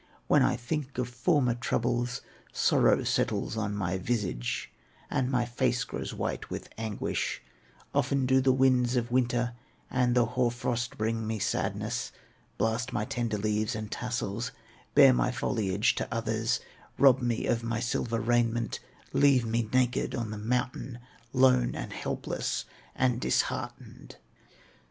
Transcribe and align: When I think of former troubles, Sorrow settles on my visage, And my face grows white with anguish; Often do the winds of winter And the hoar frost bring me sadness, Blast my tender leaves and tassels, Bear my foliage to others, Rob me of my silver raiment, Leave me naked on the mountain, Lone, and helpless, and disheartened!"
When 0.25 0.41
I 0.41 0.55
think 0.55 0.97
of 0.97 1.07
former 1.09 1.53
troubles, 1.53 2.21
Sorrow 2.51 3.03
settles 3.03 3.55
on 3.55 3.75
my 3.75 3.99
visage, 3.99 4.71
And 5.11 5.29
my 5.29 5.45
face 5.45 5.83
grows 5.83 6.11
white 6.11 6.49
with 6.49 6.69
anguish; 6.75 7.43
Often 7.93 8.25
do 8.25 8.41
the 8.41 8.51
winds 8.51 8.95
of 8.95 9.11
winter 9.11 9.53
And 9.91 10.15
the 10.15 10.25
hoar 10.25 10.49
frost 10.49 10.97
bring 10.97 11.27
me 11.27 11.37
sadness, 11.37 12.11
Blast 12.57 12.91
my 12.91 13.05
tender 13.05 13.37
leaves 13.37 13.75
and 13.75 13.91
tassels, 13.91 14.51
Bear 14.95 15.13
my 15.13 15.29
foliage 15.31 15.93
to 15.93 16.11
others, 16.11 16.61
Rob 16.97 17.21
me 17.21 17.45
of 17.45 17.61
my 17.61 17.79
silver 17.79 18.19
raiment, 18.19 18.79
Leave 19.13 19.45
me 19.45 19.69
naked 19.71 20.15
on 20.15 20.31
the 20.31 20.37
mountain, 20.39 20.97
Lone, 21.31 21.75
and 21.75 21.93
helpless, 21.93 22.65
and 22.95 23.21
disheartened!" 23.21 24.15